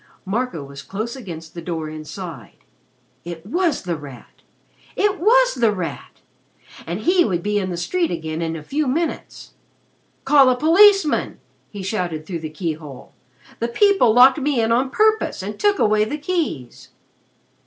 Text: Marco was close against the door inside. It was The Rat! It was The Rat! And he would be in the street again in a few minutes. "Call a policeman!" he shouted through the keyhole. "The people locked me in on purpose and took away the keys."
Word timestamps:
Marco 0.25 0.63
was 0.63 0.81
close 0.81 1.15
against 1.15 1.53
the 1.53 1.61
door 1.61 1.87
inside. 1.87 2.57
It 3.23 3.45
was 3.45 3.83
The 3.83 3.95
Rat! 3.95 4.41
It 4.95 5.19
was 5.19 5.53
The 5.53 5.71
Rat! 5.71 6.21
And 6.87 7.01
he 7.01 7.23
would 7.23 7.43
be 7.43 7.59
in 7.59 7.69
the 7.69 7.77
street 7.77 8.09
again 8.09 8.41
in 8.41 8.55
a 8.55 8.63
few 8.63 8.87
minutes. 8.87 9.51
"Call 10.25 10.49
a 10.49 10.57
policeman!" 10.57 11.39
he 11.69 11.83
shouted 11.83 12.25
through 12.25 12.39
the 12.39 12.49
keyhole. 12.49 13.13
"The 13.59 13.67
people 13.67 14.11
locked 14.11 14.39
me 14.39 14.59
in 14.59 14.71
on 14.71 14.89
purpose 14.89 15.43
and 15.43 15.59
took 15.59 15.77
away 15.77 16.03
the 16.03 16.17
keys." 16.17 16.89